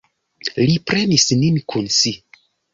[0.69, 2.17] Li prenis nin kun si.